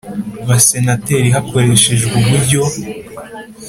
Basenateri 0.47 1.27
hakoreshejwe 1.35 2.13
uburyo 2.21 2.63